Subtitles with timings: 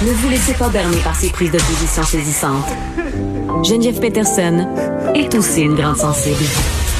[0.00, 2.68] Ne vous laissez pas berner par ces prises de position saisissantes.
[3.64, 4.64] Geneviève Peterson
[5.12, 6.44] est aussi une grande sensible.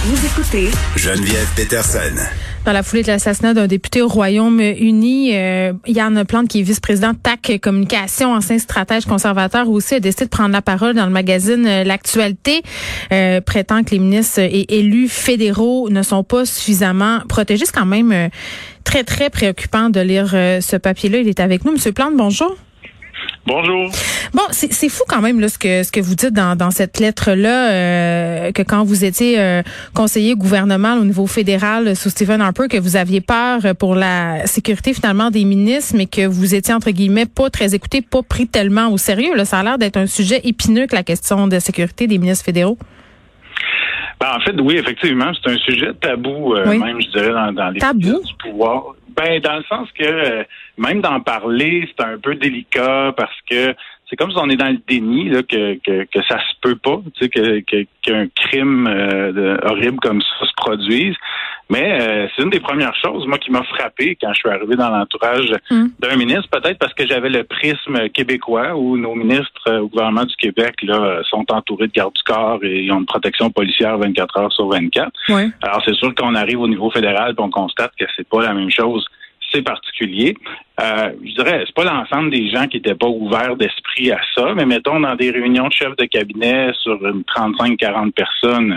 [0.02, 2.16] Vous écoutez Geneviève Peterson.
[2.64, 7.14] Dans la foulée de l'assassinat d'un député au Royaume-Uni, euh, Yann Plante, qui est vice-président
[7.14, 11.66] TAC Communication, ancien stratège conservateur aussi, a décidé de prendre la parole dans le magazine
[11.68, 12.62] euh, L'actualité,
[13.12, 17.64] euh, prétend que les ministres et élus fédéraux ne sont pas suffisamment protégés.
[17.64, 18.28] C'est quand même euh,
[18.82, 21.18] très, très préoccupant de lire euh, ce papier-là.
[21.18, 21.72] Il est avec nous.
[21.72, 22.56] Monsieur Plante, bonjour.
[23.48, 23.90] Bonjour.
[24.34, 27.00] Bon, c'est fou quand même là, ce que ce que vous dites dans, dans cette
[27.00, 29.62] lettre là que quand vous étiez euh,
[29.94, 34.92] conseiller gouvernemental au niveau fédéral sous Stephen Harper que vous aviez peur pour la sécurité
[34.92, 38.88] finalement des ministres mais que vous étiez entre guillemets pas très écouté, pas pris tellement
[38.88, 42.06] au sérieux là, ça a l'air d'être un sujet épineux que la question de sécurité
[42.06, 42.76] des ministres fédéraux.
[44.20, 46.78] Ben, en fait, oui, effectivement, c'est un sujet tabou, euh, Oui.
[46.78, 48.96] même, je dirais, dans, dans les du pouvoir.
[49.16, 50.42] Ben, dans le sens que euh,
[50.78, 53.74] même d'en parler, c'est un peu délicat parce que
[54.08, 56.76] c'est comme si on est dans le déni là, que, que, que ça se peut
[56.76, 61.14] pas, tu sais, que, que, qu'un crime euh, horrible comme ça se produise.
[61.70, 64.76] Mais euh, c'est une des premières choses, moi, qui m'a frappé quand je suis arrivé
[64.76, 65.88] dans l'entourage Mm.
[65.98, 70.24] d'un ministre, peut-être parce que j'avais le prisme québécois où nos ministres euh, au gouvernement
[70.24, 73.98] du Québec là, sont entourés de gardes du corps et ils ont une protection policière
[73.98, 75.10] 24 heures sur 24.
[75.28, 75.50] Oui.
[75.62, 78.54] Alors c'est sûr qu'on arrive au niveau fédéral et on constate que c'est pas la
[78.54, 79.06] même chose.
[79.52, 80.36] C'est particulier.
[80.80, 84.54] Euh, je dirais, c'est pas l'ensemble des gens qui étaient pas ouverts d'esprit à ça,
[84.54, 88.76] mais mettons dans des réunions de chefs de cabinet sur une 35-40 personnes,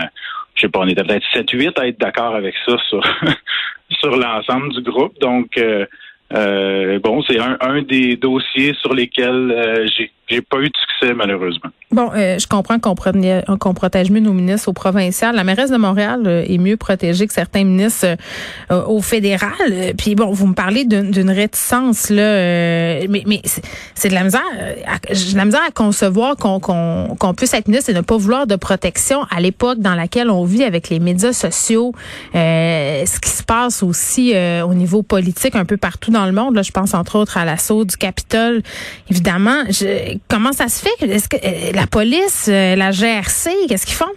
[0.54, 3.02] je sais pas, on était peut-être 7-8 à être d'accord avec ça sur,
[4.00, 5.18] sur l'ensemble du groupe.
[5.20, 5.86] Donc, euh,
[6.34, 10.76] euh, bon, c'est un, un des dossiers sur lesquels euh, j'ai j'ai pas eu de
[10.76, 11.70] succès, malheureusement.
[11.92, 15.36] Bon, euh, je comprends qu'on protège mieux nos ministres au provincial.
[15.36, 18.16] La mairesse de Montréal euh, est mieux protégée que certains ministres euh,
[18.70, 19.52] euh, au fédéral.
[19.98, 23.42] Puis bon, vous me parlez d'une réticence là, mais, mais
[23.94, 24.40] c'est de la misère.
[25.10, 28.16] J'ai de la misère à concevoir qu'on qu'on qu'on puisse être ministre et ne pas
[28.16, 31.92] vouloir de protection à l'époque dans laquelle on vit avec les médias sociaux,
[32.32, 34.34] ce qui se passe aussi
[34.64, 36.54] au niveau politique un peu partout dans le monde.
[36.54, 38.62] Là, je pense entre autres à l'assaut du Capitole.
[39.10, 41.06] Évidemment, je, comment ça se fait?
[41.06, 44.12] Est-ce que euh, la police, euh, la GRC, qu'est-ce qu'ils font?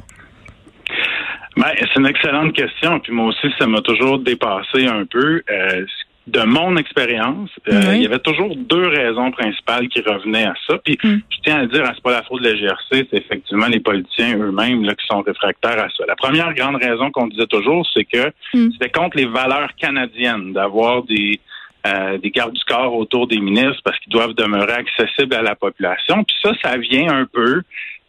[1.57, 2.99] Ben, c'est une excellente question.
[2.99, 5.41] Puis moi aussi, ça m'a toujours dépassé un peu.
[5.49, 5.85] Euh,
[6.27, 7.75] de mon expérience, Oui.
[7.97, 10.79] il y avait toujours deux raisons principales qui revenaient à ça.
[10.83, 11.17] Puis Mm.
[11.29, 13.79] je tiens à dire, hein, c'est pas la faute de la GRC, c'est effectivement les
[13.79, 16.03] politiciens eux-mêmes là, qui sont réfractaires à ça.
[16.07, 18.72] La première grande raison qu'on disait toujours, c'est que Mm.
[18.72, 21.39] c'était contre les valeurs canadiennes d'avoir des
[21.85, 25.56] euh, des gardes du corps autour des ministres parce qu'ils doivent demeurer accessibles à la
[25.56, 26.23] population.
[26.23, 27.62] Puis ça, ça vient un peu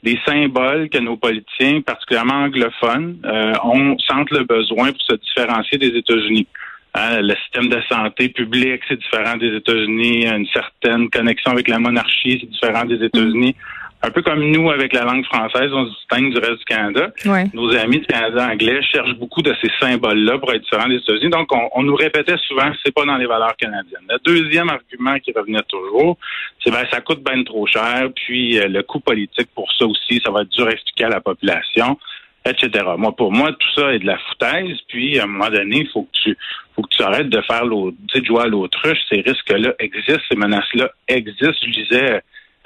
[0.03, 5.79] des symboles que nos politiciens, particulièrement anglophones, euh, ont sentent le besoin pour se différencier
[5.79, 6.47] des États-Unis.
[6.95, 10.27] Hein, le système de santé publique, c'est différent des États-Unis.
[10.27, 13.55] Une certaine connexion avec la monarchie, c'est différent des États-Unis.
[14.03, 17.11] Un peu comme nous, avec la langue française, on se distingue du reste du Canada.
[17.25, 17.45] Ouais.
[17.55, 21.31] Nos amis du Canada anglais cherchent beaucoup de ces symboles-là pour être différents des États-Unis.
[21.31, 24.07] Donc, on, on nous répétait souvent, c'est pas dans les valeurs canadiennes.
[24.09, 26.19] Le deuxième argument qui revenait toujours,
[26.63, 30.21] c'est ben ça coûte bien trop cher, puis euh, le coût politique pour ça aussi,
[30.25, 31.99] ça va être dur à expliquer à la population,
[32.45, 32.85] etc.
[32.99, 34.77] Moi, pour moi, tout ça est de la foutaise.
[34.89, 36.37] Puis, à un moment donné, il faut que tu,
[36.75, 38.99] faut que tu arrêtes de faire l'autre, de jouer à l'autruche.
[39.09, 41.67] Ces risques-là existent, ces menaces-là existent.
[41.67, 42.23] Je disais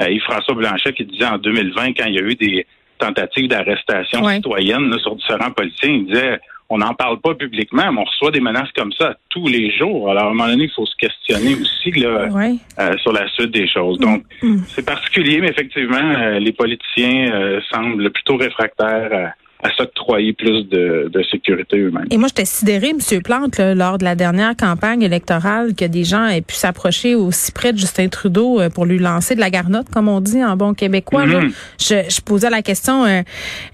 [0.08, 2.66] Yves-François Blanchet qui disait en 2020, quand il y a eu des
[2.98, 4.36] tentatives d'arrestation Ouais.
[4.36, 6.38] citoyenne là, sur différents policiers, il disait
[6.72, 10.08] on n'en parle pas publiquement, mais on reçoit des menaces comme ça tous les jours.
[10.08, 12.54] Alors, à un moment donné, il faut se questionner aussi là, Ouais.
[12.78, 13.98] euh, sur la suite des choses.
[13.98, 14.58] Donc, Mm.
[14.68, 19.32] c'est particulier, mais effectivement, euh, les politiciens euh, semblent plutôt réfractaires
[19.62, 22.07] à, s'octroyer plus de, de sécurité eux-mêmes.
[22.10, 23.22] Et moi, j'étais sidérée, M.
[23.22, 27.53] Plante, là, lors de la dernière campagne électorale, que des gens aient pu s'approcher aussi
[27.53, 30.57] près de Justin Trudeau euh, pour lui lancer de la garnotte, comme on dit en
[30.57, 31.27] bon québécois.
[31.27, 31.41] là.
[31.41, 31.53] Mhm.
[31.78, 33.22] Je, je posais la question euh,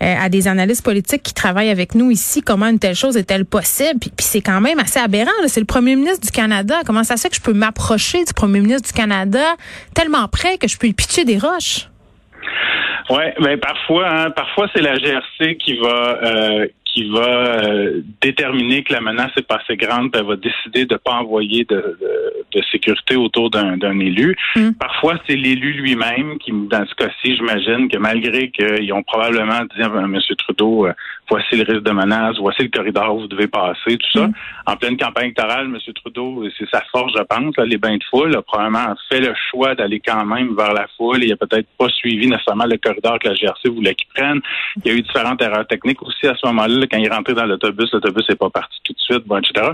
[0.03, 3.44] euh, à des analystes politiques qui travaillent avec nous ici, comment une telle chose est-elle
[3.44, 3.99] possible?
[4.00, 5.31] Puis, puis c'est quand même assez aberrant.
[5.43, 5.49] là.
[5.49, 6.81] C'est le premier ministre du Canada.
[6.85, 9.56] Comment ça se fait que je peux m'approcher du premier ministre du Canada
[9.94, 11.89] tellement près que je peux lui pitcher des roches?
[13.10, 16.66] Ouais, mais parfois, hein, parfois c'est la GRC qui va euh,
[16.96, 20.87] qui va euh, déterminer que la menace est pas assez grande, puis elle va décider
[20.87, 21.98] de pas envoyer de,
[22.52, 24.34] de, sécurité autour d'un élu.
[24.56, 24.70] Mm.
[24.81, 29.82] Parfois, c'est l'élu lui-même qui, dans ce cas-ci, j'imagine que malgré qu'ils ont probablement dit
[29.82, 30.19] à M.
[30.38, 30.94] Trudeau, euh,
[31.28, 34.26] voici le risque de menace, voici le corridor où vous devez passer, tout ça.
[34.26, 34.32] Mm.
[34.67, 35.78] En pleine campagne électorale, M.
[35.94, 39.75] Trudeau, c'est sa force, je pense, les bains de foule, a probablement fait le choix
[39.75, 41.23] d'aller quand même vers la foule.
[41.23, 44.40] Il a peut-être pas suivi nécessairement le corridor que la GRC voulait qu'il prenne.
[44.84, 46.87] Il y a eu différentes erreurs techniques aussi à ce moment-là.
[46.90, 49.72] Quand il est rentré dans l'autobus, l'autobus n'est pas parti tout de suite, bon, etc.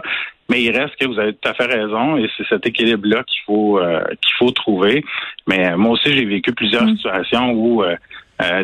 [0.48, 3.40] Mais il reste que vous avez tout à fait raison et c'est cet équilibre-là qu'il
[3.46, 5.04] faut euh, qu'il faut trouver.
[5.46, 6.96] Mais euh, moi aussi, j'ai vécu plusieurs mm.
[6.96, 7.96] situations où euh,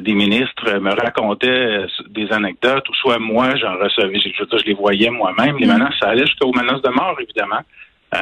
[0.01, 5.11] des ministres me racontaient des anecdotes, ou soit moi, j'en recevais, je, je, les voyais
[5.11, 5.57] moi-même.
[5.59, 5.73] Les mm.
[5.73, 7.61] menaces, ça allait jusqu'aux menaces de mort, évidemment.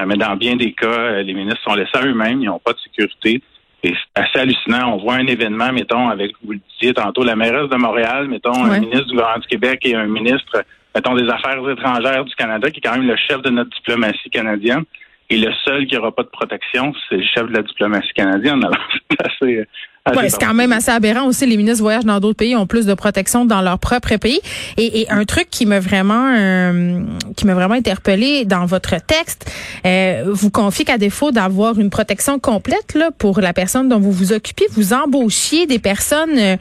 [0.06, 2.78] mais dans bien des cas, les ministres sont laissés à eux-mêmes, ils n'ont pas de
[2.78, 3.42] sécurité.
[3.82, 4.94] Et c'est assez hallucinant.
[4.94, 8.64] On voit un événement, mettons, avec, vous le disiez tantôt, la mairesse de Montréal, mettons,
[8.64, 10.64] un ministre du gouvernement du Québec et un ministre,
[10.94, 14.30] mettons, des Affaires étrangères du Canada, qui est quand même le chef de notre diplomatie
[14.30, 14.84] canadienne.
[15.28, 18.64] Et le seul qui n'aura pas de protection, c'est le chef de la diplomatie canadienne.
[18.64, 18.78] Alors,
[19.10, 19.66] c'est assez,
[20.14, 21.46] Ouais, c'est quand même assez aberrant aussi.
[21.46, 24.40] Les ministres voyagent dans d'autres pays, ont plus de protection dans leur propre pays.
[24.76, 27.00] Et, et un truc qui m'a vraiment, euh,
[27.36, 29.50] qui m'a vraiment interpellé dans votre texte,
[29.84, 34.12] euh, vous confiez qu'à défaut d'avoir une protection complète là pour la personne dont vous
[34.12, 36.56] vous occupez, vous embauchiez des personnes euh,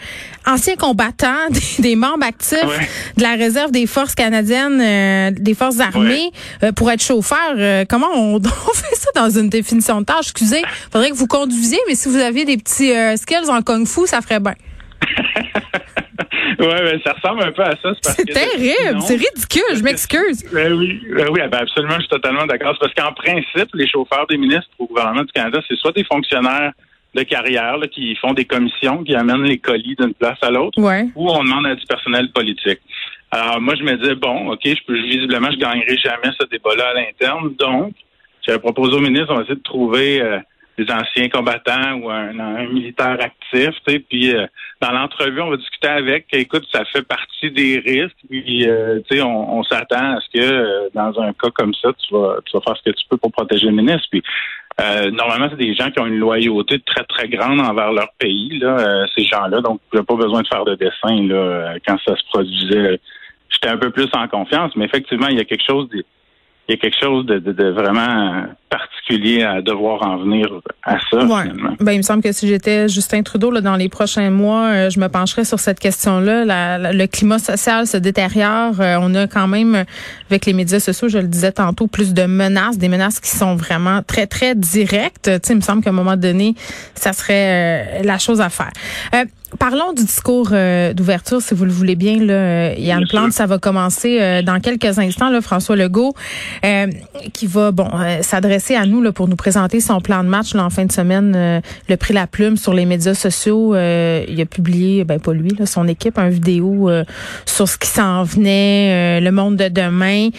[0.47, 1.49] anciens combattants,
[1.79, 6.31] des, membres actifs de la réserve des forces canadiennes, euh, des forces armées,
[6.75, 7.85] pour être chauffeur.
[7.87, 10.31] comment on, on, fait ça dans une définition de tâche?
[10.31, 14.07] Excusez, faudrait que vous conduisiez, mais si vous aviez des petits skills en kung fu,
[14.07, 14.55] ça ferait bien.
[16.59, 17.93] oui, ben, ça ressemble un peu à ça.
[18.01, 20.45] C'est terrible, c'est ridicule, je m'excuse.
[20.53, 22.75] Ben oui, ben oui ben absolument, je suis totalement d'accord.
[22.79, 26.03] C'est parce qu'en principe, les chauffeurs des ministres au gouvernement du Canada, c'est soit des
[26.03, 26.71] fonctionnaires
[27.13, 30.79] de carrière qui font des commissions, qui amènent les colis d'une place à l'autre,
[31.15, 32.79] ou on demande à du personnel politique.
[33.31, 36.89] Alors moi, je me disais, bon, OK, je peux visiblement, je gagnerai jamais ce débat-là
[36.89, 37.53] à l'interne.
[37.57, 37.93] Donc,
[38.45, 40.21] j'avais proposé au ministre, on va essayer de trouver...
[40.21, 40.39] Euh,
[40.77, 43.71] des anciens combattants ou un, militaire actif,
[44.09, 44.45] puis euh,
[44.81, 49.17] dans l'entrevue, on va discuter avec, écoute, ça fait partie des risques, puis euh, tu
[49.17, 52.57] sais, on, s'attend à ce que euh, dans un cas comme ça, tu vas, tu
[52.57, 54.23] vas faire ce que tu peux pour protéger le ministre, puis
[55.13, 59.05] normalement, c'est des gens qui ont une loyauté très, très grande envers leur pays, là,
[59.15, 62.99] ces gens-là, donc il pas besoin de faire de dessin, là, quand ça se produisait.
[63.49, 65.87] J'étais un peu plus en confiance, mais effectivement, il y a quelque chose
[66.67, 70.47] il y a quelque chose de, vraiment particulier à devoir en venir
[70.83, 71.23] à ça.
[71.23, 71.43] Ouais.
[71.79, 74.89] Ben, il me semble que si j'étais Justin Trudeau là, dans les prochains mois, euh,
[74.89, 76.91] je me pencherais sur cette question-là.
[76.91, 78.81] le climat social se détériore.
[78.81, 79.85] Euh, on a quand même,
[80.29, 83.55] avec les médias sociaux, je le disais tantôt, plus de menaces, des menaces qui sont
[83.55, 85.25] vraiment très, très directes.
[85.25, 86.55] Tu sais, il me semble qu'à un moment donné,
[86.95, 88.71] ça serait euh, la chose à faire.
[89.59, 92.17] Parlons du discours euh, d'ouverture, si vous le voulez bien.
[92.17, 95.29] Là, euh, Yann Plante, ça va commencer euh, dans quelques instants.
[95.29, 96.13] Là, François Legault,
[97.33, 97.89] qui va bon
[98.21, 100.91] s'adresser à nous là, pour nous présenter son plan de match là, en fin de
[100.91, 101.61] semaine.
[101.89, 103.75] le prix La Plume sur les médias sociaux.
[103.75, 106.89] il a publié, ben pas lui, là, son équipe, un vidéo
[107.45, 110.29] sur ce qui s'en venait, le monde de demain.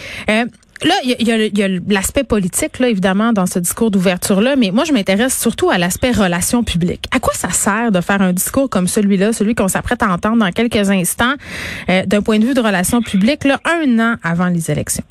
[0.83, 4.93] Là, il y a, l'aspect politique, là, évidemment, dans ce discours d'ouverture-là, mais moi, je
[4.93, 7.05] m'intéresse surtout à l'aspect relations publiques.
[7.11, 10.37] À quoi ça sert de faire un discours comme celui-là, celui qu'on s'apprête à entendre
[10.37, 11.33] dans quelques instants,
[11.89, 15.03] euh, d'un point de vue de relations publiques, là, un an avant les élections?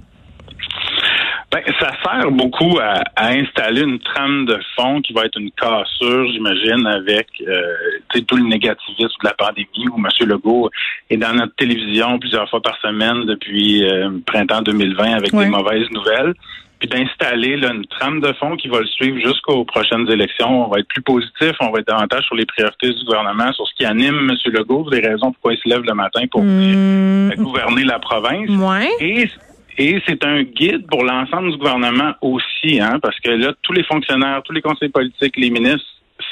[1.56, 6.30] Ben, ça sert beaucoup à, installer une trame de fond qui va être une cassure,
[6.30, 10.28] j'imagine, avec euh, tout le négativisme de la pandémie où M.
[10.28, 10.70] Legault
[11.08, 15.88] est dans notre télévision plusieurs fois par semaine depuis euh, printemps 2020 avec des mauvaises
[15.92, 16.34] nouvelles.
[16.78, 20.66] Puis d'installer une trame de fond qui va le suivre jusqu'aux prochaines élections.
[20.66, 23.66] On va être plus positif, on va être davantage sur les priorités du gouvernement, sur
[23.66, 24.52] ce qui anime M.
[24.52, 27.36] Legault, des raisons pourquoi il se lève le matin pour mmh.
[27.38, 28.50] gouverner la province.
[28.50, 28.90] Ouais.
[29.00, 29.30] Et
[29.78, 33.84] et c'est un guide pour l'ensemble du gouvernement aussi, hein, parce que là, tous les
[33.84, 35.86] fonctionnaires, tous les conseils politiques, les ministres,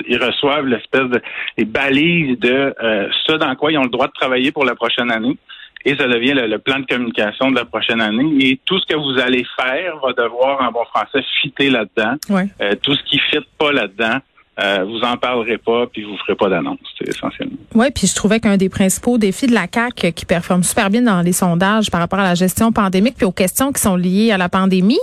[0.08, 1.20] ils reçoivent l'espèce de
[1.58, 4.74] les balises de euh, ce dans quoi ils ont le droit de travailler pour la
[4.74, 5.36] prochaine année.
[5.84, 8.34] Et ça devient le, plan de communication de la prochaine année.
[8.40, 12.14] Et tout ce que vous allez faire va devoir, en bon français, fitter là-dedans.
[12.62, 14.18] Euh, tout ce qui ne fit pas là-dedans,
[14.60, 17.56] euh, vous en parlerez pas, puis vous ferez pas d'annonce, essentiellement.
[17.74, 21.02] Oui, puis je trouvais qu'un des principaux défis de la CAC qui performe super bien
[21.02, 24.30] dans les sondages par rapport à la gestion pandémique puis aux questions qui sont liées
[24.30, 25.00] à la pandémie,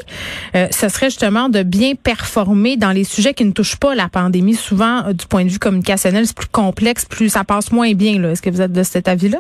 [0.56, 4.08] euh, ce serait justement de bien performer dans les sujets qui ne touchent pas la
[4.08, 4.54] pandémie.
[4.54, 8.24] Souvent, euh, du point de vue communicationnel, c'est plus complexe, plus ça passe moins bien.
[8.24, 9.40] Est-ce que vous êtes de cet avis-là?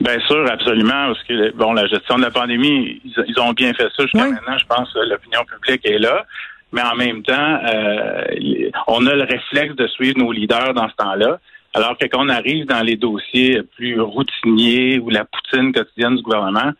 [0.00, 3.86] Bien sûr, absolument, parce que bon, la gestion de la pandémie, ils, ont bien fait
[3.96, 4.58] ça jusqu'à maintenant.
[4.58, 6.26] Je pense que l'opinion publique est là
[6.74, 8.24] mais en même temps, euh,
[8.88, 11.38] on a le réflexe de suivre nos leaders dans ce temps-là.
[11.72, 16.22] Alors que quand on arrive dans les dossiers plus routiniers ou la poutine quotidienne du
[16.22, 16.72] gouvernement,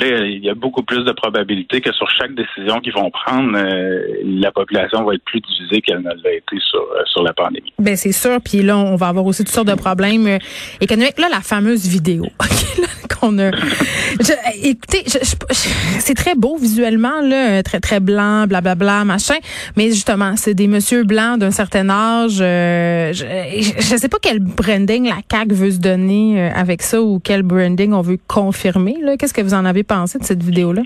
[0.00, 4.00] il y a beaucoup plus de probabilités que sur chaque décision qu'ils vont prendre, euh,
[4.24, 7.72] la population va être plus divisée qu'elle ne l'a été sur, euh, sur la pandémie.
[7.78, 8.38] Ben c'est sûr.
[8.44, 10.38] Puis là, on va avoir aussi toutes sortes de problèmes euh,
[10.80, 11.18] économiques.
[11.18, 12.26] Là, la fameuse vidéo
[13.20, 13.50] qu'on a.
[14.62, 19.36] écoutez, c'est très beau visuellement, là, très très blanc, blablabla, bla, bla, machin.
[19.76, 22.38] Mais justement, c'est des monsieur blancs d'un certain âge.
[22.38, 27.42] je, je sais pas quel branding la CAC veut se donner avec ça ou quel
[27.42, 28.96] branding on veut confirmer.
[29.02, 30.82] Là, qu'est-ce que vous en avez pensé de cette vidéo-là?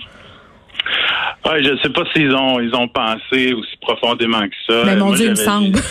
[1.44, 4.82] Ouais, je ne sais pas s'ils ont ils ont pensé aussi profondément que ça.
[4.84, 5.78] Mais mon Dieu, il me semble.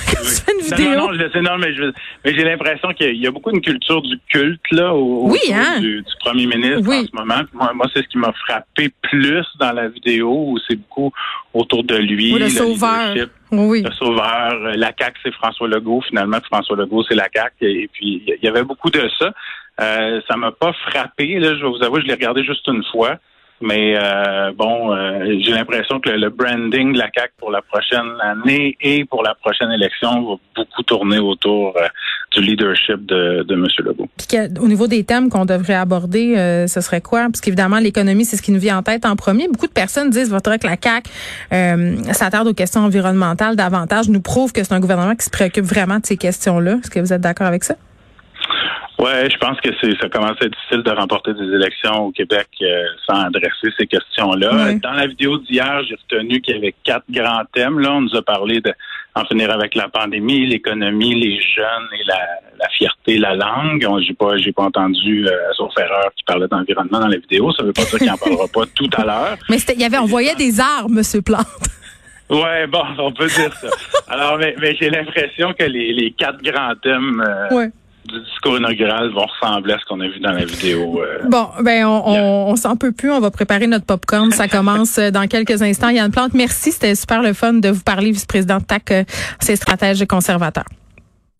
[0.79, 4.17] Non, non, je sais, non, mais, j'ai l'impression qu'il y a beaucoup une culture du
[4.29, 5.79] culte là au, oui, hein?
[5.79, 7.41] du, premier ministre en ce moment.
[7.53, 11.11] Moi, c'est ce qui m'a frappé plus dans la vidéo où c'est beaucoup
[11.53, 12.31] autour de lui.
[12.31, 13.15] le sauveur.
[13.51, 13.83] Oui.
[13.83, 14.75] Le sauveur.
[14.75, 16.01] La CAQ, c'est François Legault.
[16.07, 17.53] Finalement, François Legault, c'est la CAQ.
[17.61, 19.31] Et puis, il y avait beaucoup de ça.
[19.81, 21.37] Euh, ça m'a pas frappé.
[21.39, 23.17] Là, je vais vous avouer, je l'ai regardé juste une fois.
[23.61, 28.11] Mais euh, bon, euh, j'ai l'impression que le, branding de la CAC pour la prochaine
[28.21, 31.87] année et pour la prochaine élection va beaucoup tourner autour euh,
[32.35, 33.65] du leadership de, de M.
[33.79, 34.09] Legault.
[34.17, 37.21] Puis au niveau des thèmes qu'on devrait aborder, ce serait quoi?
[37.31, 39.47] Parce qu'évidemment, l'économie, c'est ce qui nous vient en tête en premier.
[39.47, 41.05] Beaucoup de personnes disent, votre que la CAC
[42.13, 45.99] s'attarde aux questions environnementales davantage, nous prouve que c'est un gouvernement qui se préoccupe vraiment
[45.99, 46.79] de ces questions-là.
[46.83, 47.75] Est-ce que vous êtes d'accord avec ça?
[48.97, 52.11] Ouais, je pense que c'est ça commence à être difficile de remporter des élections au
[52.11, 54.73] Québec euh, sans adresser ces questions-là.
[54.75, 57.79] Dans la vidéo d'hier, j'ai retenu qu'il y avait quatre grands thèmes.
[57.79, 58.73] Là, on nous a parlé de
[59.15, 62.19] en finir avec la pandémie, l'économie, les jeunes et la,
[62.59, 63.87] la fierté, la langue.
[64.05, 67.51] J'ai pas, j'ai pas entendu euh, sauf erreur qui parlait d'environnement dans la vidéo.
[67.53, 69.37] Ça veut pas dire qu'il en parlera pas tout à l'heure.
[69.49, 71.47] Mais il y avait envoyé des armes, Monsieur Plante.
[72.29, 73.67] Ouais, bon, on peut dire ça.
[74.07, 77.69] Alors, mais, mais j'ai l'impression que les, les quatre grands thèmes euh, ouais
[78.07, 81.01] du discours inaugural vont ressembler à ce qu'on a vu dans la vidéo.
[81.01, 83.11] Euh, bon, ben on, on, on s'en peut plus.
[83.11, 84.31] On va préparer notre popcorn.
[84.31, 85.89] Ça commence euh, dans quelques instants.
[85.89, 86.71] Yann Plante, merci.
[86.71, 89.03] C'était super le fun de vous parler, vice-président de TAC, euh,
[89.39, 90.65] ces stratèges conservateurs.